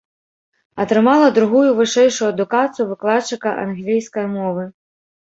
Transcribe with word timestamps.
Атрымала 0.83 1.27
другую 1.35 1.69
вышэйшую 1.81 2.27
адукацыю 2.33 2.89
выкладчыка 2.95 3.49
англійскай 3.69 4.25
мовы. 4.37 4.71